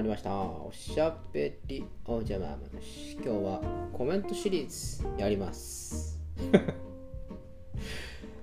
[0.00, 0.34] まりました。
[0.34, 1.84] おしゃべり。
[2.06, 3.60] おじゃま話今日は
[3.92, 6.18] コメントシリーズやります。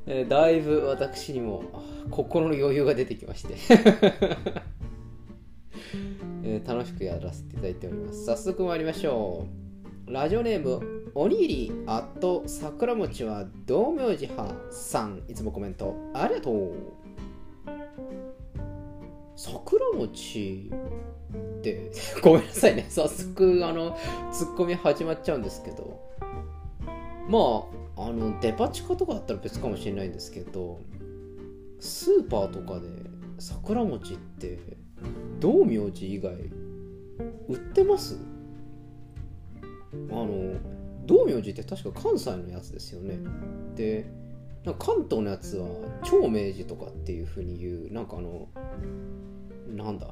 [0.06, 1.82] えーだいぶ私にもあ
[2.12, 3.56] 心の余裕が出てきまして、
[6.44, 8.26] えー楽しくやらせていただいております。
[8.26, 9.48] 早速参りましょ
[10.08, 10.14] う。
[10.14, 15.24] ラジオネームおにぎりあと桜餅は道明寺派さん。
[15.28, 16.76] いつもコメントありがとう
[19.38, 20.72] 桜餅
[21.60, 21.92] って
[22.24, 22.88] ごめんなさいね。
[22.92, 23.96] 早速あの
[24.34, 26.06] ツッコミ始まっちゃうんですけど。
[27.30, 27.66] ま
[27.98, 30.80] ああのデパ地下とかだったら別かもしれないんですけど
[31.80, 32.88] スーパーとかで
[33.40, 34.60] 桜餅って
[35.40, 36.34] 道明寺以外
[37.50, 38.18] 売ってます？
[40.12, 40.56] あの
[41.06, 43.20] 道明寺って確か関西のやつですよね。
[43.76, 44.10] で
[44.80, 45.68] 関東のやつは
[46.04, 48.48] 長明寺とかっていう風に言うなんかあの
[49.78, 50.08] なんだ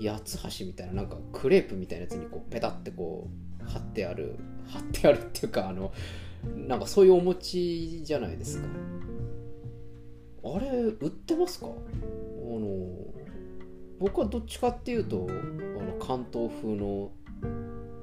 [0.00, 3.28] 八つ橋みたいななんかクレープみたいなやつにこうペタってこ
[3.60, 4.36] う貼ってある
[4.68, 5.92] 貼ってあるっていうかあの
[6.54, 8.68] なんかそういうお餅じゃないですか。
[10.44, 11.66] あれ売ってますか？
[11.66, 12.78] あの
[13.98, 15.32] 僕はどっちかっていうとあ
[15.82, 17.10] の関東風の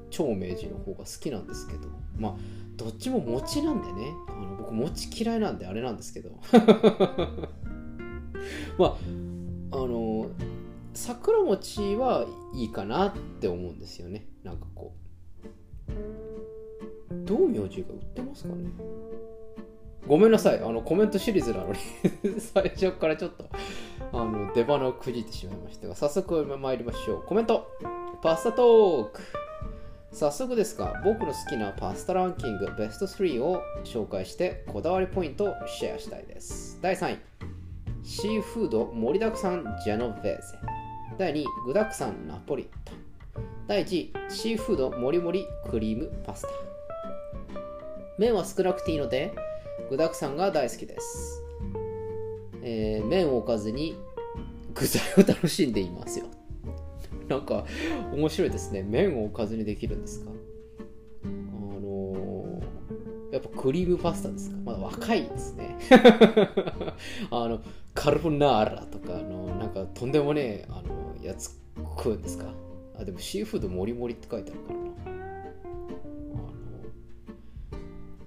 [0.09, 1.87] 長明寺の方が好きなんですけど
[2.19, 2.35] まあ
[2.75, 4.11] どっちも餅なんでね。
[4.27, 6.31] あの僕餅嫌いなんであれなんですけど。
[8.77, 8.95] まあ
[9.71, 10.29] あの
[10.95, 14.25] 桜餅はいいかなって思うんですよね。
[14.43, 14.93] なんかこ
[15.89, 15.91] う。
[17.25, 18.69] 道明寺が売ってますかね？
[20.07, 20.59] ごめんなさい。
[20.59, 21.79] あのコメントシリーズなのに。
[22.39, 23.45] 最初からちょっと
[24.13, 27.23] あの出花をくじいてしまいましたが早速参りましょう。
[27.23, 27.67] コメント。
[28.21, 29.21] パスタトーク。
[30.11, 36.79] 早速ですが僕の好きなパスタランキングベスト3を紹介してこだわりポイントをシェアしたいです。
[36.81, 37.19] 第3位。
[38.03, 40.74] シーフード盛りだくさんジェノベーゼ。
[41.17, 42.95] 第2位具だくさんナポリタン。
[43.67, 46.49] 第1位シーフードもりもりクリームパスタ。
[48.17, 49.33] 麺は少なくていいので
[49.89, 51.43] 具だくさんが大好きです、
[52.63, 53.97] えー麺を置かずに
[54.73, 56.25] 具材を楽しんでいますよ。
[57.29, 57.65] なんか
[58.13, 58.83] 面白いですね。
[58.87, 60.31] 麺を置かずにできるんですか？
[61.23, 62.65] あのー
[63.31, 64.57] やっぱクリームパスタですか？
[64.65, 65.77] まだ若いですね。
[67.31, 67.59] あの
[67.93, 70.84] カルボナーラとかあのなんかとんでもねえあの
[71.25, 72.53] やつ食うんですか？
[72.99, 74.85] あでもシーフードもりもりって書いてあるからな。
[74.85, 76.53] あの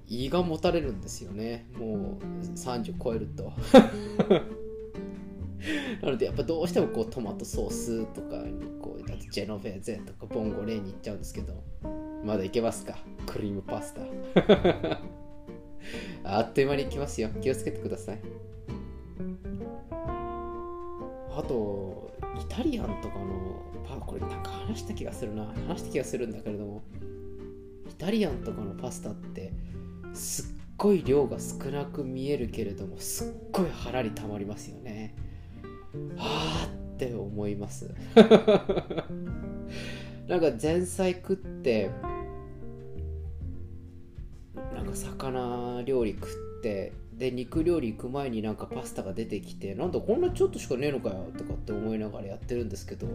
[0.07, 1.67] 胃がもたれるんですよね。
[1.79, 3.53] もう30超えると。
[6.03, 11.55] なのでやっぱどうしてもこうトマトソースとかにこうあとジェノベーゼとかボンゴレーに行っちゃうんですけど
[12.25, 12.99] まだいけますか？
[13.27, 14.03] クリームパスタ。
[16.25, 17.31] あっという間にいきますよ。
[17.41, 18.21] 気をつけてください。
[21.31, 22.08] あと
[22.41, 25.47] イタリアンとかのパこれなんか話した気がするな。
[25.67, 26.83] 話した気がするんだけれども
[27.89, 29.53] イタリアンとかのパスタって
[30.15, 35.15] すっごい量が少なく見えるけれどもすっごい腹にたまりますよね。
[36.17, 37.95] はあって思います。
[40.29, 41.91] なんか前菜食って
[44.75, 53.09] なんか魚料理食ってで肉料理行く前になんかパスタが出てきてなんだこんなちょっとしかねえのかよとかって思いながらやってるんですけど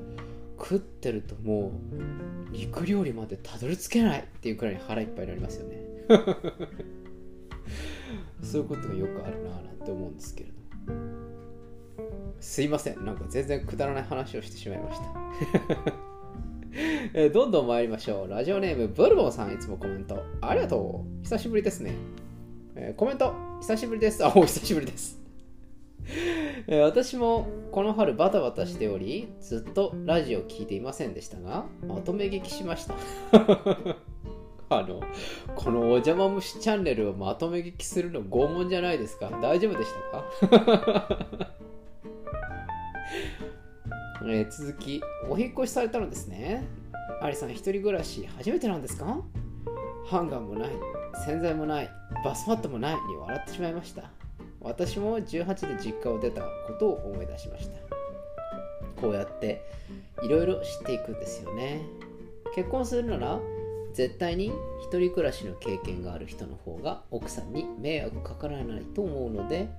[0.60, 5.82] 食ってるともう肉料理までたどり着けないっていうくらいに腹いっぱいになりますよね。
[8.44, 10.56] そういうことがよくあるなぁなんて思うんですけれど
[12.42, 13.06] すいません。
[13.06, 15.06] なんか全然くだらない話をしてしまいました。
[17.14, 18.30] えーどんどん参りましょう。
[18.30, 20.22] ラジオネームブルボンさんいつもコメント。
[20.42, 21.24] ありがとう。
[21.24, 21.94] 久しぶりですね、
[22.76, 23.34] えーコメント。
[23.62, 24.24] 久しぶりです。
[24.26, 25.20] あお久しぶりです。
[26.68, 32.96] えー私もこの春バタバタしておりずっとラジオ聞いていませんでしたがまとめ聞きしました。
[34.70, 35.02] あの
[35.56, 39.30] このお邪魔虫チャンネルをまとめ聞きするの拷問じゃないですか。
[39.42, 39.92] 大丈夫でし
[40.50, 41.28] たか？
[44.26, 46.64] えー続きお引っ越しされたのですね。
[47.22, 49.22] アリさん一人暮らし初めてなんですか？
[50.06, 50.70] ハンガーもない
[51.26, 51.90] 洗剤もない
[52.24, 54.10] バスマットもないに笑ってしまいました。
[54.62, 56.48] 私も18で実家を出たこ
[56.80, 59.02] とを思い出しました。
[59.02, 59.62] こうやって
[60.24, 61.82] いろいろ知っていくんですよね。
[62.56, 63.40] 結婚するなら
[63.94, 64.52] 絶対に
[64.82, 69.70] 一人暮らしの経験がある人の方が奥さんに迷惑かからないと思うので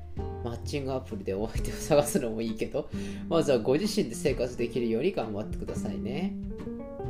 [0.44, 2.88] マッチングアプリでお相手を探すのもいいけど
[3.28, 6.32] まずはご自身で生活できるように頑張ってくださいね。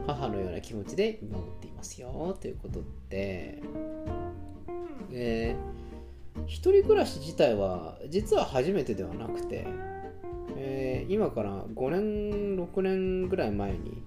[0.07, 2.37] 母のような気持ちで見守っていますよ。
[2.41, 3.63] ということで、
[5.13, 5.75] えー
[6.47, 9.67] 一人暮らし自体は実は初めてではなくて、
[10.57, 14.03] えー今から5年6年ぐらい前に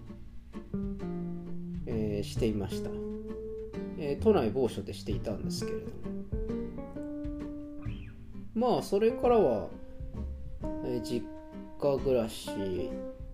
[2.17, 2.89] えー、していました、
[3.97, 5.91] えー、都内某所でしていたんですけれども。
[8.53, 9.67] まあそれからは、
[10.83, 11.23] えー、実
[11.79, 12.49] 家暮らし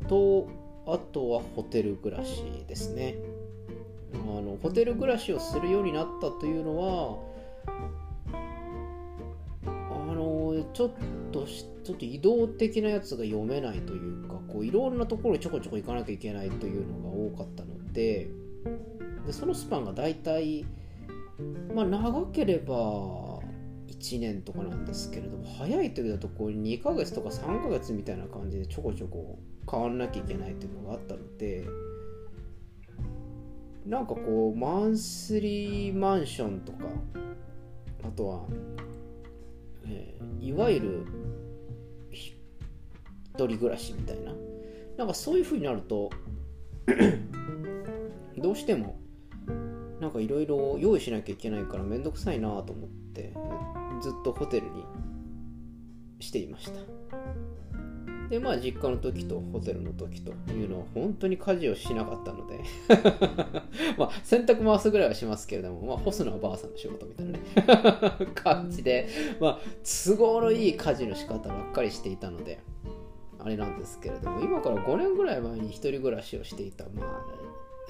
[0.08, 0.50] と
[0.86, 3.16] あとはホテル暮らしですね。
[4.14, 7.18] あのホテル暮らしをするようになったというのは
[9.64, 10.92] あのちょっ
[11.32, 18.30] とちょっと移動的なやつが読めないというかこういろんなところにちょこちょこ行かなきゃいけないというのが多かったので
[19.26, 20.66] でそのスパンが大体
[21.74, 23.40] まあ長ければ
[23.88, 31.66] 1年とかなんですけれども早い時だとこう2ヶ月とか3ヶ月みたいな感じでちょこちょこ変わんなきゃいけないというのがあったので
[33.86, 36.86] なんかこうマンスリーマンションとか
[38.04, 38.46] あとは、
[39.86, 41.06] えー、いわゆる
[42.12, 42.36] 一
[43.36, 44.32] 人暮らしみたいな
[44.98, 46.10] なんかそういう風になると
[48.38, 49.00] どうしても
[50.00, 53.34] なんかいろいろ用意しなきゃいけないからめんどくさいなと思って
[54.02, 54.84] ずっとホテルに
[56.20, 56.80] していました。
[58.34, 62.64] でまあ実家の時とホテルの時というのは本当に家事をしなかったので。
[63.96, 67.40] まあ洗濯回すぐらいはしますけれども、まあ、干すのはばあさんの仕事みたいなね。
[68.34, 69.08] 感じで
[69.40, 72.60] まあ都合のいい家事の仕方ばっかりしていたので
[73.38, 77.04] あれなんですけれども今から5年ぐらい前に一人暮らしをしていたま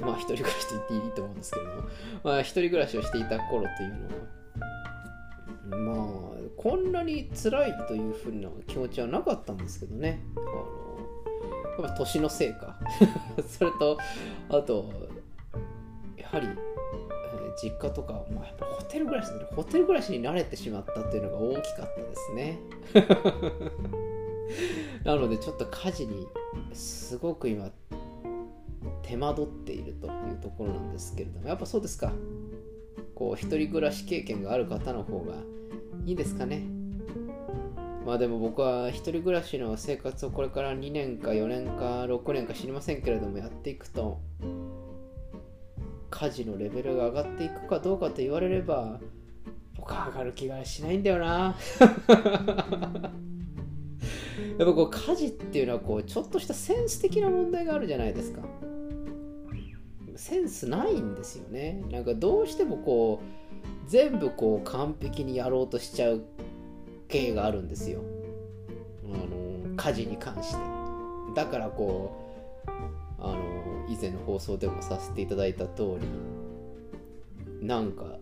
[0.02, 1.82] あまあ一人暮らしと言っていいと思うんですけれども
[2.24, 4.43] まあ一人暮らしをしていた頃というのは
[5.70, 5.96] まあ
[6.58, 10.24] こんなに辛いというふうな気持ちはなかったんですけどね。
[10.36, 10.46] あの
[11.84, 12.78] やっぱ年のせいか。
[13.48, 13.98] それと
[14.50, 14.92] あと
[16.18, 16.56] やはり、え、
[17.62, 22.60] 実家とか、まあ、やっぱホテル暮らしホテル暮らしに慣れてしまったっていうのが大きかったですね。
[25.04, 26.28] なのでちょっと家事に
[26.74, 27.70] すごく今
[29.02, 31.48] 手間取っているというところなんですけれども。
[31.48, 32.12] やっぱそうですか。
[33.24, 35.36] こう一人暮らし経験がある方の方が
[36.06, 36.64] いいですかね。
[38.06, 44.20] まあでも僕は一人暮らしの生活をこれから2年か4年か6年か知りませんけれどもやっていくと
[46.10, 49.00] 家事のレベルが上がっていくかどうかと言われれば
[49.78, 51.56] 僕は上がる気がしないんだよな。
[54.60, 58.42] やっぱこう家事っていうのはこうちょっとしたセンス的な問題があるじゃないですか。
[60.18, 61.82] センスないんですよね。
[61.92, 66.24] なんかどうしてもこう全部こう完璧にやろうとしちゃう
[67.08, 68.02] 系があるんですよ。
[69.06, 70.58] あの家事に関して。
[71.36, 72.16] だからこ
[72.68, 72.72] う
[73.20, 78.18] あの以前の放送でもさせていただいた通りなんか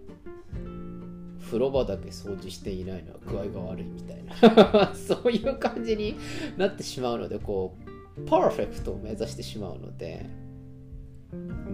[1.45, 4.93] 風呂場だけ掃除していないのは具合が悪いみたいな。
[4.95, 6.15] そういう感じに
[6.57, 7.75] なってしまうのでこ
[8.17, 10.25] うパーフェクトを目指してしまうので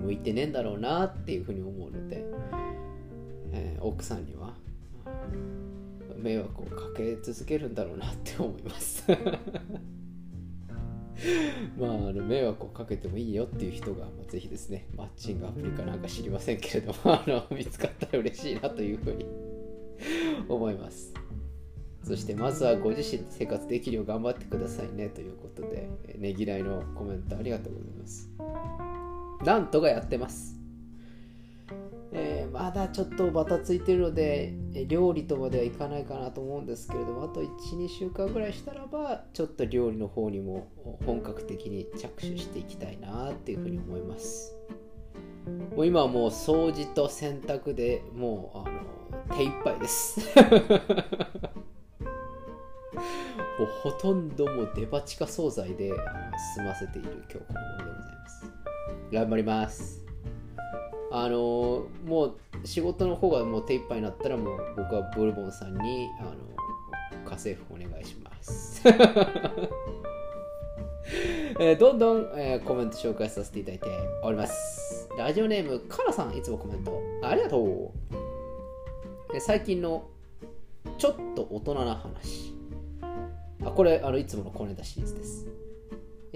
[0.07, 2.23] 向いてねえんだろうなっていうふうに思うので、
[3.51, 4.53] えー、奥さんには
[6.15, 9.03] 迷惑をかけ続けるんだろうなって思います
[11.77, 19.25] まあ、あの迷惑をかけてもいいよっていう人が、まあ、ぜひですね、マッチングアプリかなんか知りませんけれども、 あの見つかったら嬉しいなというふうに
[20.47, 21.11] 思います。
[22.03, 28.29] そしてまずはご自身で生活できるよう頑張ってくださいねということで、ねぎらいのコメントありがとうございます。
[29.47, 30.59] なんとかやってます。
[32.11, 34.53] えー、まだちょっとバタついてるので、
[34.89, 40.67] 料理とまではいかないかなと思うんですけれども、あと1、2週間ぐらいしたらば、ちょっと料理の方にも
[41.05, 44.53] 本格的に着手していきたいなっていうふうに思います。
[45.77, 50.19] もう今はもう掃除と洗濯でもうあの手一杯です
[53.57, 55.93] もうほとんどもうデパ地下惣菜で
[56.55, 58.56] 済ませている今日この頃でございます
[59.11, 60.05] 頑張ります。
[61.11, 66.31] あのもう仕事の方がもう手一杯になったらもう僕はブルボンさんにあの
[67.25, 68.81] 家政婦お願いします。
[71.59, 73.87] えー、どんどん、えー、コメント紹介させていただいて
[74.21, 75.09] おります。
[75.17, 77.91] ラジオネームカラさんいつもコメントありがとう。
[79.33, 80.03] え最近の
[80.97, 82.53] ちょっと大人な話。
[83.63, 85.47] あこれあのいつもの小ネタシリーズです、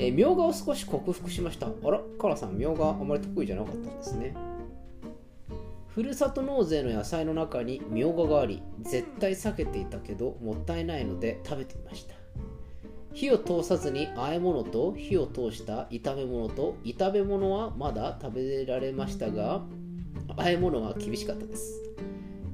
[0.01, 1.67] えー、みょうがを少し克服しました。
[1.67, 4.33] あらカラさんみょうがあまり得意じゃなかったんですね。
[5.89, 12.15] ふるさと納税の野菜の中にみょうががあり絶対避けていたけどもったいないので食べてみました。
[13.13, 19.61] 火を通さずに和え物と火を通した炒め物と炒め物はまだ食べられましたが
[20.35, 21.79] 和え物は厳しかったです。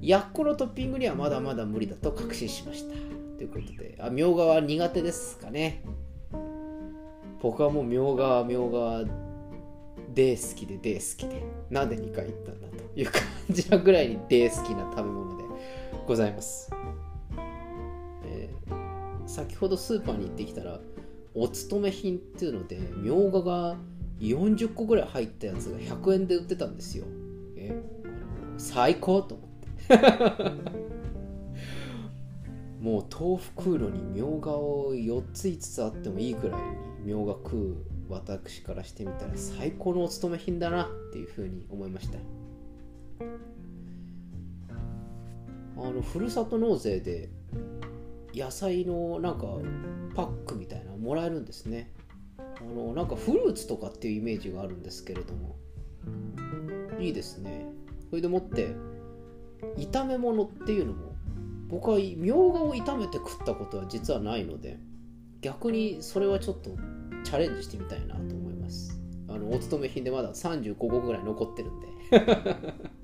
[0.01, 2.93] やっこのトッピングにはまだまだ無理だと確信しました。
[3.37, 5.81] ということであみょうがは苦手ですかね。
[7.41, 9.03] 僕はもうみょうがみょうが
[10.13, 11.43] デー好きでデー好きで。
[11.69, 15.43] なんで2回言ったんだという感じなぐらいにデー好きな食べ物で
[16.07, 16.71] ございます、
[18.25, 18.87] えー
[19.27, 20.79] 先ほどスーパーに行ってきたら
[21.35, 23.75] お勤め品っていうのでみょうがが
[24.21, 27.03] 40個ぐらい入ったやつが100円で売ってたんですよ、
[27.57, 27.97] えー
[28.57, 30.96] 最高と思って。
[32.79, 36.67] もう豆腐食うのにみょうがを4つ5つあってもいいくらいに
[37.03, 42.19] みょうが食う私からしてみたら最高のお勤め品だなっていうふうに思いました。
[45.79, 47.29] あのふるさと納税で
[48.33, 49.45] 野菜のなんか
[50.15, 51.91] パックみたいなもらえるんですね。
[52.37, 55.55] あのなんかフルーツとかっていうイメージがあるんですけれども。
[56.99, 57.65] いいですね。
[58.09, 58.75] それでもって
[59.77, 61.06] 炒め物っていうのも
[61.67, 64.79] 僕はみょうがを炒めて食ったことは実はないので
[65.41, 66.71] 逆にそれはちょっと
[67.23, 68.99] チャレンジしてみたいなと思います。
[69.29, 71.87] あのお勤め品でまだ35個ぐらい残ってるんで。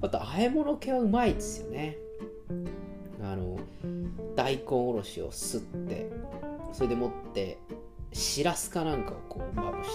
[0.00, 1.96] あと和え物系はうまいですよね。
[3.22, 3.58] あの
[4.34, 6.10] 大根おろしをすって
[6.72, 7.58] それでもって
[8.12, 9.90] しらすかなんかをこうまぶし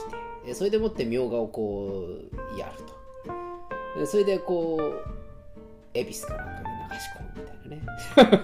[0.46, 4.06] てそれでもってみょうがをこうやると。
[4.06, 5.10] それでこう
[5.94, 6.69] 恵比寿かなんか
[7.70, 7.82] ね。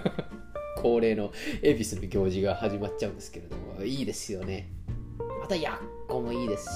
[0.82, 4.70] 恒例の恵比寿の行事が始まっちゃうんですけれどもいいですよね。
[5.40, 6.70] またやっこもいいですし。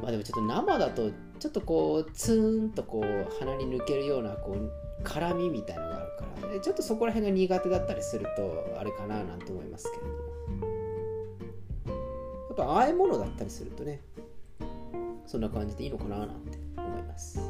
[0.00, 4.70] まあでもちょっと生だとちょっとこうツーンとこう鼻に抜けるようなこう
[5.04, 10.32] 辛みみたいのがあるからちょっとそこら辺が苦手だったりするとあれかななんて思いますけれども。
[12.52, 14.02] やっぱ和え物だったりするとね
[15.24, 17.40] そんな感じでいいのかななんて思います。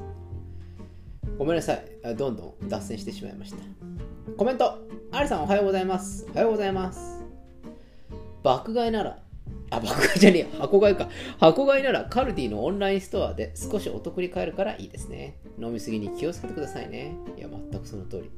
[1.43, 3.57] ごめんなさいどんどん脱線してしまいました
[4.37, 4.79] コメント
[5.11, 7.21] アリさんおはようございますおはようございます
[8.45, 9.19] 爆買いなら
[9.71, 10.59] あ、爆買いじゃねえ。
[10.59, 11.09] 箱買いか。
[11.41, 15.39] 箱買いならカルディのオンラインストアで少しお得に買えるからいいですね。
[15.59, 17.15] 飲みすぎに気をつけてくださいね。
[17.39, 18.31] いや、全くその通り。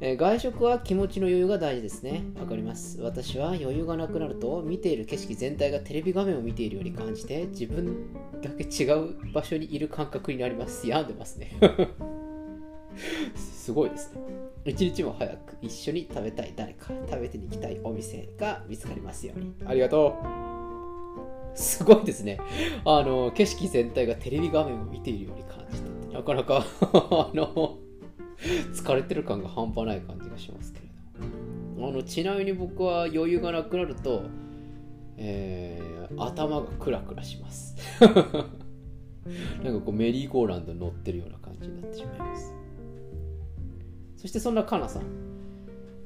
[0.00, 2.24] え外食は気持ちの余裕が大事ですね。
[2.38, 3.00] わかります。
[3.00, 10.88] 私は余裕がなくなると、見ている景色全体がテレビ画面を見ているように感じて、自分だけ違う場所にいる感覚になります。
[10.88, 11.52] 病んでますね。
[13.34, 14.20] すごいですね。
[14.66, 19.54] 一日も早く一緒に食べたい誰か、食べてに行きたいお店が見つかりますように。
[19.64, 20.44] ありがとう。
[21.54, 22.38] すごいですね。
[22.84, 27.78] あの、景色全体がテレビ画面を見ているように感じてて、なかなか あの、
[28.72, 30.86] 疲れてる感が半端ない感じがしますけれ
[31.78, 31.88] ど。
[31.88, 34.24] あの、ちなみに僕は余裕がなくなると、
[35.16, 37.76] えー、頭がクラクラします。
[39.62, 42.54] なんかこうメリーゴーランドに乗ってるような感じになってしまいます。
[44.16, 45.02] そしてそんなカナさん、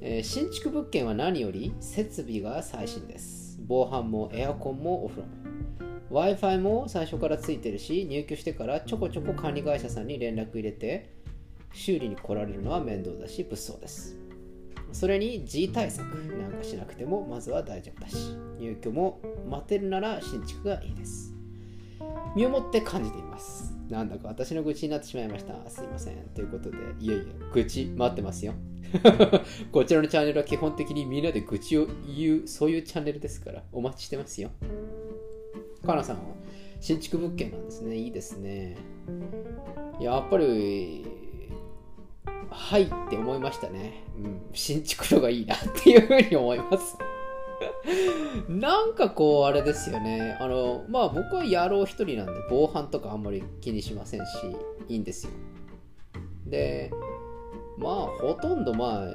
[0.00, 3.58] えー新築物件は何より設備が最新です。
[3.66, 5.38] 防犯もエアコンもお風呂も。
[6.10, 11.17] Wi-Fi も最初からついてるし、入居してからちょこちょこ管理会社さんに連絡入れて、
[11.72, 14.16] 修理に来られるのは面倒だし、物騒です。
[14.92, 21.34] それに G 対策なんかしなくてもまずは大丈夫だし、入居も待てるなら新築がいいです。
[22.34, 23.76] 身をもって感じています。
[23.88, 25.68] なんだか私の愚痴になってしまいました。
[25.70, 26.16] すいません。
[26.34, 28.54] ということで、いえいえ、愚痴待ってますよ。
[29.72, 34.50] こちらのチャンネルは基本的にみんなで愚痴を言う、そういうチャンネルですから、お待ちしてますよ。
[35.84, 36.22] かなさんは
[36.80, 37.96] 新築物件なんですね。
[37.96, 38.76] いいですね。
[40.00, 41.06] やっぱり、
[42.50, 44.04] はいって思いましたね。
[44.16, 46.98] うん、新築のがいいなっていうふうに思います。
[48.48, 54.26] なんかこうあれですよねあのまあ僕は野郎一人なんで防犯とかあんまり気にしませんし
[54.88, 55.32] いいんですよ
[56.46, 56.90] で
[57.76, 59.08] まあほとんどまあ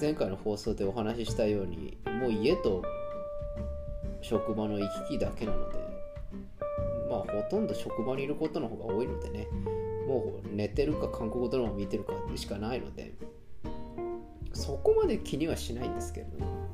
[0.00, 2.82] 前回の放送でお話ししたようにもう家と
[4.20, 5.78] 職場の行き来だけなので
[7.08, 9.46] まあほとんど職場にいることの方が多いのでね
[10.06, 13.14] もう寝てるか韓国ドラマ見てるかしかないので
[14.52, 16.66] そこまで気にはしないんですけども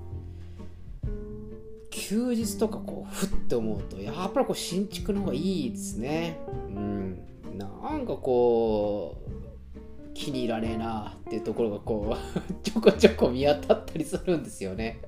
[1.91, 6.39] 休日とかこうふって思うとやっぱりこう新築の方がいいですね。
[6.49, 7.19] うん。
[7.57, 15.01] なんかこう気に入らねえなっていうところがこう ちょこちょこ見当たったりするんですよね。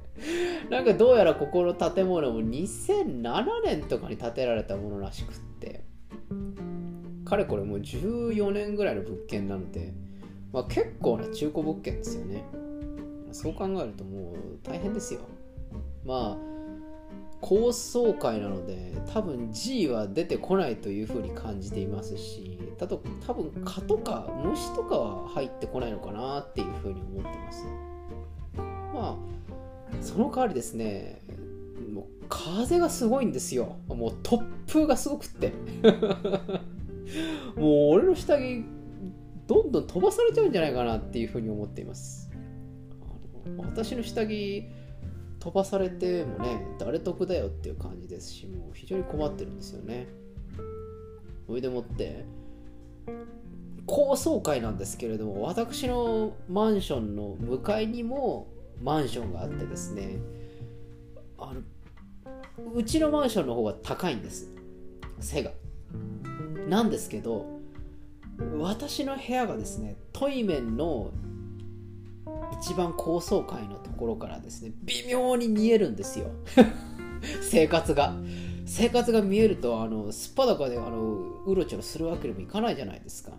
[0.70, 5.40] なんかどうやらここの建物も2007年とかに建てられたものらしくて
[7.34, 9.92] かれこれもう14年ぐらいの物件なので、
[10.52, 12.44] まあ、結構な中古物件ですよね。
[13.32, 15.20] そう考えるともう大変ですよ。
[16.04, 16.54] まあ
[17.40, 27.66] 高層階なので多分 G は出てこないというふうに感じていますしたと多分蚊とか虫とかは入ってこないのかなっていうふうに思ってます。
[28.94, 29.16] まあ
[30.00, 31.20] その代わりですね
[31.92, 33.76] もう風がすごいんですよ。
[33.88, 35.52] もう突風がすごくって。
[37.56, 38.64] もう俺の下着
[39.46, 42.30] どんどん飛ばされちゃうんじゃないかなっていうふうに思っています。
[43.46, 44.64] あの私の下着
[45.38, 50.08] 飛ばされてもね誰得だよっていう感じですしもう非常に困ってるんですよね。
[51.46, 52.24] それでもって
[53.86, 58.48] 高層階なんですけれども私のマンションの向かいにも
[58.82, 60.16] マンションがあってですね
[61.38, 61.60] あの
[62.72, 64.48] うちのマンションの方が高いんです。
[65.20, 65.50] 背が。
[66.68, 67.46] なんですけど
[68.58, 71.12] 私の部屋がですねトイメンの
[72.60, 76.26] 一番高層階のところからですね微妙に見えるんですよ。
[77.42, 78.14] 生活が。
[78.66, 83.32] 生活が見えるとあのすっぱだかであのうろちょろするわけにもいかないじゃないですか。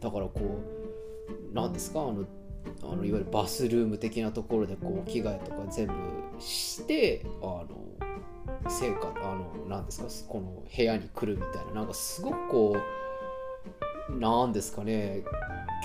[0.00, 2.00] だからこう何ですか？
[2.00, 2.24] あの
[2.82, 5.92] あのいわゆるバスルーム的なところでこう着替えとか全部
[6.38, 7.66] してあの
[8.68, 11.72] 成果あの何ですかこの部屋に来るみたいな。
[11.74, 12.82] なんかすごくこう
[14.18, 15.22] なんですかね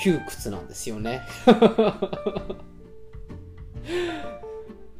[0.01, 1.21] 窮屈なんですよね。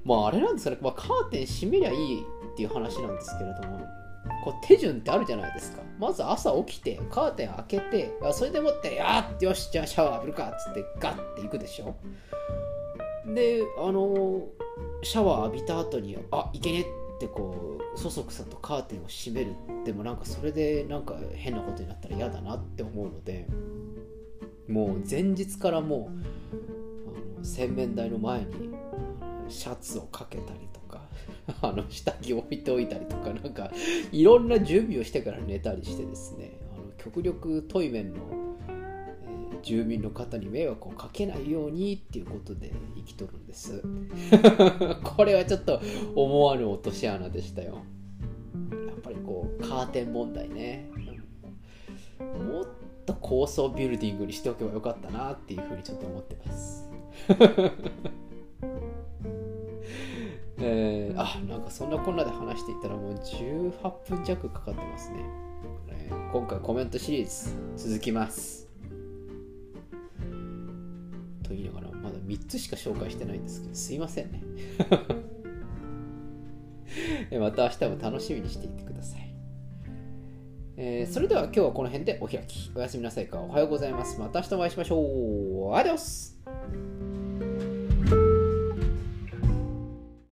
[0.04, 3.86] まああれなんですかね、まあ、カーテン閉めりゃいいっていう話なんですけれども
[4.44, 5.82] こう手順ってあるじゃないですか。
[6.00, 11.96] まず朝起きてカーテン開けてそれでもって「やっよしじゃあシャワー浴びるか」っつってガッていくでしょ。
[13.26, 14.48] であの
[15.04, 16.86] シャワー浴びた後に「あいけね」
[17.18, 23.48] ってこうそそくさとカーテンを閉めるでもなんかそれでなんか変なことになったら嫌だなって思うので
[24.68, 28.70] もう前日からもうあの洗面台の前に
[29.50, 31.02] シャツをかけたりとか
[31.62, 33.72] あの下着を置いておいたりとかなんか
[34.12, 38.20] いろんな準備をしてから寝たりしてですねあの極力トイメンの、
[39.68, 43.84] 住民の方に迷惑をかけないようにっていうことで生きとるんです。
[45.04, 45.82] これはちょっと
[46.16, 47.74] 思わぬ落とし穴でしたよ。
[47.74, 50.90] やっぱりこうカーテン問題ね。
[52.20, 52.68] もっ
[53.06, 56.90] と高層ビルディングにしておけばよかったなっていうふうにちょっと思ってます。
[60.60, 65.18] えー、あなんかそんなこんなで話していったらもう18分弱かかってますね、
[65.90, 67.28] えー、今回コメントシリー
[67.76, 68.67] ズ続きます
[71.48, 74.42] と言いながらまだ3つしか紹介してないんですけどすいませんね
[77.40, 79.28] また明日も楽しみにしていてください
[80.80, 82.72] えー、それでは今日はこの辺でお開き。
[82.76, 83.40] おやすみなさいか。
[83.40, 84.20] おはようございます。
[84.20, 85.76] また明日お会いしましょう。
[85.76, 86.37] アディオス